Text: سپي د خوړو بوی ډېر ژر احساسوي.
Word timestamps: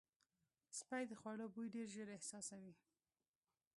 سپي 0.77 1.03
د 1.09 1.11
خوړو 1.19 1.45
بوی 1.53 1.67
ډېر 1.75 1.87
ژر 1.95 2.07
احساسوي. 2.17 2.73